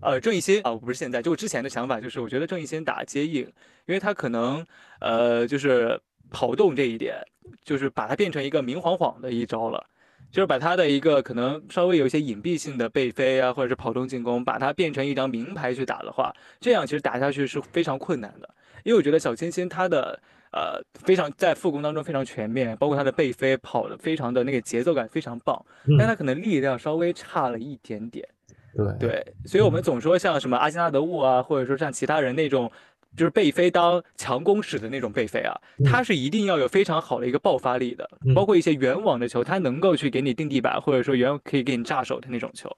[0.02, 3.41] 呃，郑义兴啊，我不是现在，就我之前的想法就是，我觉得郑义兴打接应，
[3.86, 4.65] 因为他可能
[5.00, 7.17] 呃，就是跑动这一点，
[7.63, 9.86] 就是把它变成一个明晃晃的一招了，
[10.32, 18.50] 就是把他的一个可能稍微有一些隐蔽性的背飞啊，或者是跑动进攻，把它变成一张名牌去打的话，这样其实打下去是非常困难的，
[18.84, 20.20] 因为我觉得小清新他的。
[20.54, 28.28] 呃，非常在复工当中非常全面，包括他的背飞跑的非常的那个节奏感非常棒，嗯但他可能力量稍微差了一点点。
[28.76, 32.70] 对对，所以我们总说像什么阿基纳德沃啊，或者说像其他人那种，
[33.18, 35.53] 就是背飞当强攻使的那种背飞啊，
[35.84, 42.70] 他是一定要有非常好的一个爆发力的，嗯包括一些远网的球，他能够去给你定地板，或者说远可以给你炸手的那种球。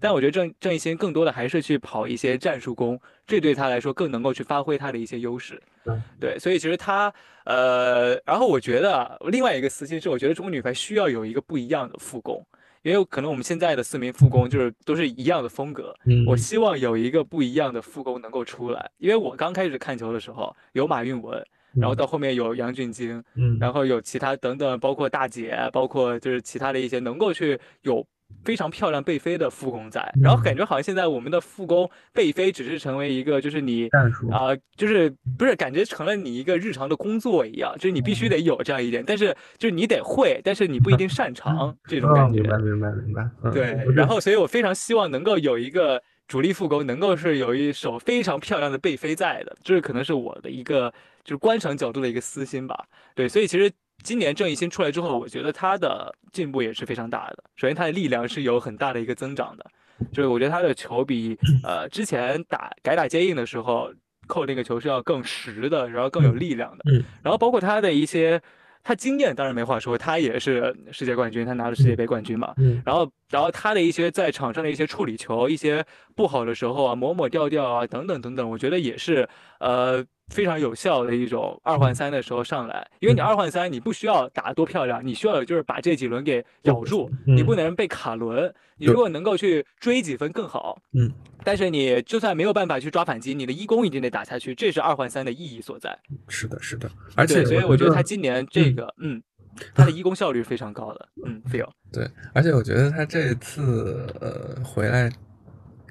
[0.00, 5.60] 但我觉得郑郑义兴更多的还是去跑一些战术攻，这对他来说更能够去发挥他的一些优势。
[5.84, 7.12] 嗯对，所以其实他
[7.44, 12.44] 呃，然后我觉得啊另外一个私心是，我觉得中国女排需要有一个不一样的副攻。
[12.82, 16.24] 因为可能我们现在的四名副攻就是都是一样的风格，嗯。
[16.26, 21.42] 我希望有一个不一样的副攻能够出来，因为我刚开始看球的时候有马运文，
[21.74, 28.04] 然后到后面有杨俊京，嗯，然后有其他等等，包括大姐，包括就是其他的一些能够去有
[28.44, 33.88] 非常漂亮背飞的副攻在，然后感觉好像现在我们的副攻背飞只是成为一个就是你
[34.30, 42.50] 啊、就是不是感觉成了你一个日常的工作一样，就是你必须得有这样一点，但是就是你得会，但是你不一定擅长 这种哦感觉明。
[42.50, 50.92] 白明白明白，嗯对，然后所以我非常希望能够有一个主力副攻，能够是有一手非常漂亮的背飞在的，这可能是我的一个
[51.24, 52.84] 就是观赏角度的一个私心吧。
[53.14, 53.70] 对，所以其实
[54.02, 57.44] 今年郑义兴出来之后，我觉得他的进步也是非常大的。
[57.56, 59.64] 首先他的力量是有很大的一个增长的，
[60.12, 63.92] 就是我觉得他的球比呃之前打改打接应的时候
[64.26, 66.84] 扣那个球是要更实的，然后更有力量的。
[66.90, 68.42] 嗯，然后包括他的一些。
[68.82, 72.52] 他经验当然没话说，他也是世界冠军，他拿了世界杯冠军嘛。
[72.56, 72.82] 嗯。
[72.84, 75.84] 然后，然后他的一些在场上的一些处理球，一些
[76.16, 79.28] 不好的时候啊，抹抹掉掉啊，等等等等，我觉得也是
[79.60, 83.24] 呃非常有效的一种二换三的时候上来，因为你嗯。
[83.24, 87.36] 二换三你不需要打得多漂亮，你需要的就是把这几轮给咬住，嗯。
[87.36, 90.76] 你不能被卡轮，你如果能够去追几分更好。
[90.94, 91.10] 嗯，
[91.44, 95.98] 但是你就算没有办法去抓反击，你的一攻一定得打下去，这是二换三的意义所在。
[96.28, 99.22] 是的是的，而且，所以我觉得他今年这嗯个，嗯，
[99.74, 101.68] 他的一攻效率非常高的，嗯，feel。
[101.92, 105.10] 对，而且我觉得他这一次呃回来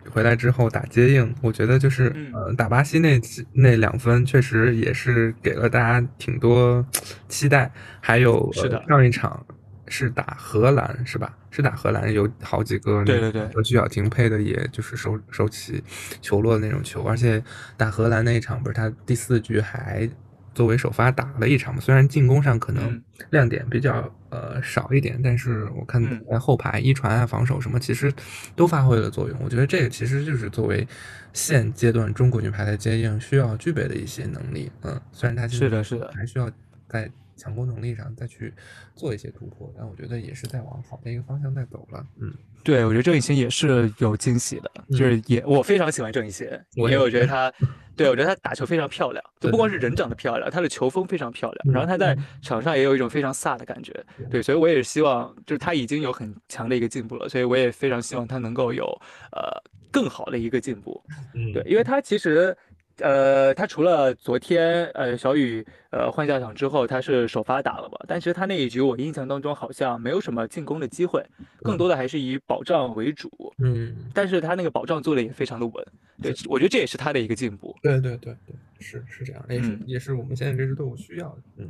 [0.10, 3.20] 回来之后打接应，我觉得就是、嗯呃打巴西那
[3.54, 6.84] 那两分确实也是给了大家挺多
[7.30, 9.46] 期待，还有是的呃、上一场
[9.92, 11.38] 是打荷兰是吧？
[11.52, 15.84] 是打荷兰有好几个对对对和徐晓婷配的，也就是手手起
[16.22, 17.44] 球落的那种球，而且
[17.78, 20.10] 打荷兰那一场不是他第四局还。
[20.54, 28.14] 作为首发打了一场嘛，虽然进攻上可能嗯亮点比较呃少一点，但是我看嗯在后排一传啊、防守什么，其实
[28.54, 29.40] 都发挥了作用。
[29.42, 30.86] 我觉得这个其实就是作为
[31.32, 34.70] 现阶段中国女排的接应需要具备的一些能力。
[34.82, 36.52] 嗯，虽然他现在是的是的还需要
[36.90, 37.10] 在
[37.42, 38.54] 强攻能力上再去
[38.96, 42.06] 做一些突破，但我觉得也是在往好的一个方向在走了。
[42.20, 42.32] 嗯，
[42.64, 47.52] 对，我觉得郑义兴也是有惊喜的，就是也我非常喜欢郑义兴，因为我觉得 他，
[47.96, 53.92] 对我觉得他打球非常漂亮，就不光是人长得漂亮，他的球风非常漂亮，然后他在场上也有一种非常飒的感觉，
[54.30, 58.86] 对，所以我也是希望，就是他已经有很强的一个进步了，所以我也非常希望他能够有
[59.32, 59.52] 呃
[59.90, 62.56] 更好的一个进步，嗯对，因为他其实。
[63.02, 68.00] 呃，他除了昨天呃小雨呃换下场之后，他是首发打了吧？
[68.08, 71.26] 但其实他那一局我印象当中好像没有什么进攻的机会，
[71.62, 73.30] 更多的还是以保障为主。
[73.58, 75.86] 嗯，但是他那个保障做的也非常的稳，
[76.22, 77.76] 对我觉得这也是他的一个进步。
[77.82, 81.38] 对对对对，是是这样，也是、嗯也是我们现在这支队伍需要的。
[81.58, 81.70] 嗯，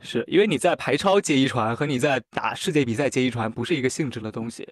[0.00, 4.68] 是因为你在排超接一传和你在打世界比赛接一传不是一个性质的东西，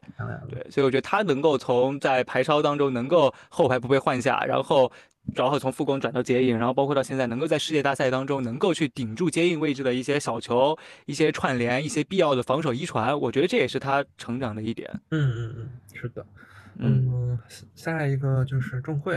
[0.49, 4.91] 对，所以我觉得他能够从在排超当中能够后排不被换下，然后
[5.35, 14.91] 然后从副攻转到接应，然后包括到现在能够在世界大赛当中能够去顶住接应位置的一些小球、一些串联、一些必要的防守一传，我觉得这也是他成长的一点。
[15.11, 16.27] 嗯嗯嗯，是的。
[16.77, 17.39] 嗯，嗯，
[17.77, 19.17] 下一个就是钟会，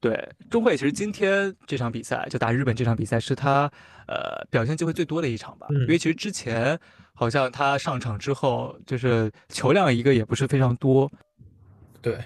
[0.00, 3.70] 对，钟慧其实今天这场比赛就打日本这场比赛是他
[4.06, 6.78] 呃表现机会最多的一场吧，嗯因为其实之前
[7.12, 11.10] 好像他上场之后就是球量一个也不是非常多，
[12.00, 12.18] 对，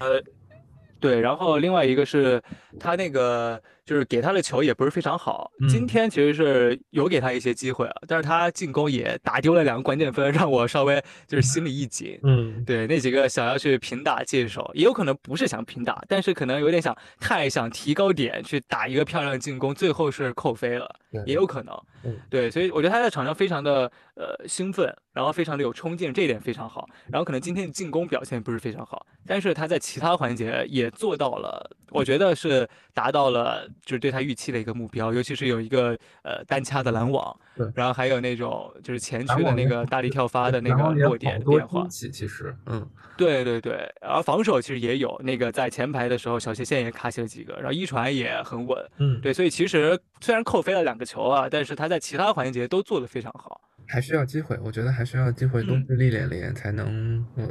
[1.02, 2.40] 对，然后另外一个是
[2.78, 5.50] 他那个就是给他的球也不是非常好。
[5.60, 12.18] 嗯今天其实是有给他一些机会啊，但是他进攻也打丢了两个关键分，让我稍微就是心里一紧。
[12.22, 20.94] 嗯，对，那几个想要去平打接手，也有可能不是想平打，但是可能有点想太想提高点去打一个漂亮的进攻，最后是扣飞了，
[21.26, 21.74] 也有可能。
[22.04, 26.88] 嗯对，所以我觉得他在场上非常的呃兴奋，然后非常的有冲劲，这一点非常好。
[27.08, 48.78] 然后可能今天的进攻表现不是非常好，但是他在其他环节也做到了，我觉得是达到了就是对他预期的一个目标，尤其是有一个呃单掐的拦网对，然后还有那种就是前区的那个大力跳发的那个落点变化其实，嗯，对对对，然后防守其实也有那个在前排的时候，小斜线也卡起了几个，然后一传也很稳。
[48.98, 53.60] 嗯，对，所以其实虽然扣飞了两个球啊，但是他在其他环节都做得非常好。
[53.86, 57.50] 还需要机会，我觉得还需要机会多嗯去历练历练，才能嗯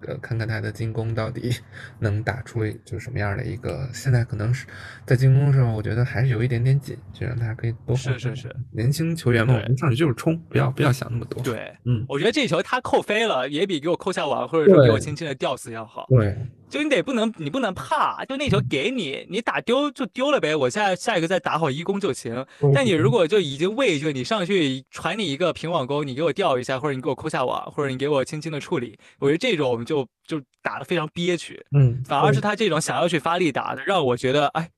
[0.00, 1.50] 呃看看他的进攻到底
[1.98, 3.88] 能打出就是什么样的一个。
[3.92, 4.66] 现在可能是
[5.04, 16.06] 在进攻的时候，我觉得还是有一点点紧，就让他可以多是是是，年轻球员嘛，我们上去就是冲，不要不要想那么多。，对，嗯，我觉得这球他扣飞了，也比给我扣下网或者说给我轻轻的吊死要好。
[16.08, 16.36] 对，
[16.68, 22.44] 就你得不能，你不能怕，就那球给你，你打丢就丢了呗，我下下一个再打好一攻就行。
[22.74, 31.64] 但你如果就已经畏惧，你上去传你一个平网攻，你给我吊一下，或者你给我扣下网，或者你给我轻轻的处理，我觉得这种就就打得非常憋屈。
[31.70, 34.68] 嗯，反而是他这种想要去发力打的，让我觉得哎，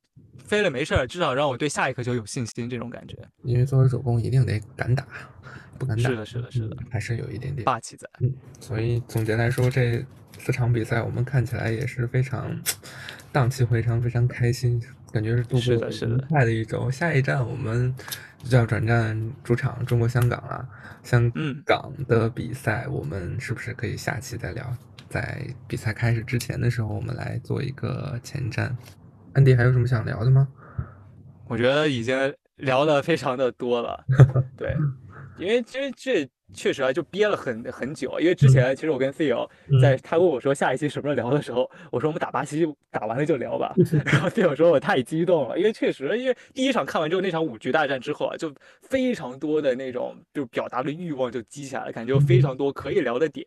[0.45, 5.07] 飞了没事儿，至少让我对下一颗球有信心，这种感觉因为作为主攻一定得敢打，
[5.79, 7.65] 不敢打是的，是的，是的嗯，还是有一点点。
[7.65, 8.09] 霸气在。
[8.21, 10.05] 嗯，所以总结来说，这
[10.39, 12.51] 四场比赛我们看起来也是非常
[13.33, 16.91] 荡气回肠，非常开心，感觉是度过愉快的一周。
[16.91, 17.95] 下一站我们
[18.45, 20.69] 就要转战主场中国香港了。
[21.05, 24.77] 香嗯港的比赛，我们是不是可以下期再聊？
[25.09, 28.71] 在比赛开始之前的时候，我们来做一个前瞻。
[29.33, 30.47] 安迪还有什么想聊的吗？
[31.47, 32.15] 我觉得已经
[32.57, 34.05] 聊的非常的多了，
[34.55, 34.77] 对，
[35.39, 38.19] 因为其实这确实啊，就憋了很很久。
[38.21, 43.75] 因为之前其实我跟 Theo 嗯在他问我说下一期什么时候聊的时候，我说我们打巴西打完了就聊吧。
[44.05, 53.47] 然后 Theo 说我太激动了，因为确实，因为第一场看完之后，那场五局大战之后啊，就非常多的那种就是表达的欲望就激起来了，感觉有非常多可以聊的点。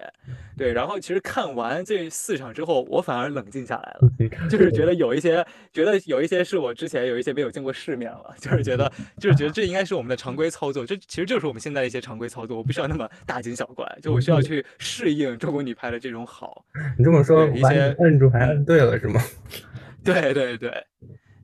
[0.57, 4.47] 对，然后其实看完这四场之后，我反而冷静下来了。
[4.49, 16.65] 就是觉得有一些，觉得有一些是我之前有一些没有见过世面了，就是觉得，就是觉得这应该是我们的常规操作，这其实就是我们现在的一些常规操作，我不需要那么大惊小怪，就我需要去适应中国女排的这种好。
[16.97, 19.21] 你这么说，对一些摁住还摁对了是吗？
[20.03, 20.71] 对 对对，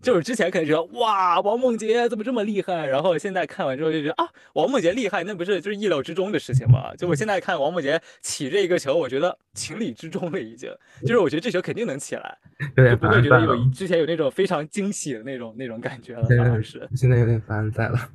[0.08, 6.96] 就是之前可能觉得哇，王梦洁怎么这么厉害，然后现在看完之后就觉得啊，王梦洁厉害，那不是就是意料之中的事情吗？
[6.96, 12.38] 就我现在看王梦洁起这一个球，我觉得情理之中了，已经，就是我觉得这球肯定能起来，
[12.74, 16.88] 就不会觉得有之前有那种非常惊喜的那种那种感觉了，反而是。
[16.96, 18.10] 现在有点凡尔赛了。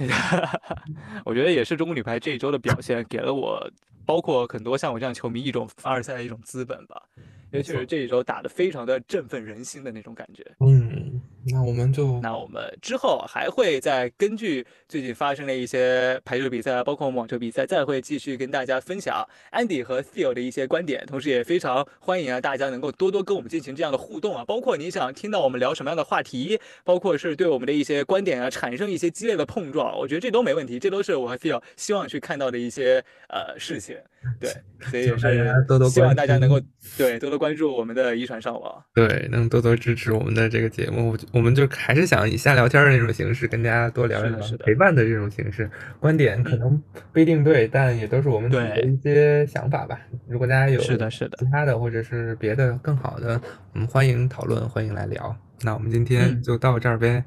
[1.26, 3.70] 我觉得也是中国女排这一周的表现，给了我
[4.06, 7.02] 包括很多像我这样球迷一种凡尔赛的一种资本吧。
[7.50, 10.44] 因为确实这一周打得非常的振奋人心的那种感觉。
[10.60, 11.07] 嗯，
[11.52, 21.04] 那我们就那我们之后还会再根据最近发生的一些排球比赛，包括网球比赛，再会继续跟大家分享 Andy 和 Theo 的一些观点。
[21.06, 33.96] 同时也非常欢迎啊大家能够多多跟我们进行这样的互动啊，包括你想听到我们聊什么样的话题，包括是对我们的一些观点啊产生一些激烈的碰撞，我觉得这都没问题，这都是我和 Theo 希望去看到的一些呃事情。
[34.40, 34.50] 对，
[34.90, 36.60] 所以也是多多希望大家能够
[36.96, 38.84] 对多多关注我们的遗传上网。
[38.92, 41.16] 对能多多支持我们的这个节目。
[41.32, 45.70] 我我们就还是想以瞎聊天的那种形式跟大家多聊一聊陪伴的这种形式，
[46.00, 46.82] 观点可能
[47.12, 49.96] 不一定对，但也都是我们自己的一些想法吧。
[50.26, 53.40] 如果大家有是的，是的其，他的或者是别的更好的，
[53.72, 55.34] 我们欢迎讨论，欢迎来聊。
[55.62, 57.22] 那我们今天嗯就到这儿呗，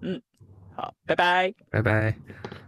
[0.00, 0.18] 嗯
[0.74, 1.52] 好，拜拜。
[1.70, 2.65] 拜拜。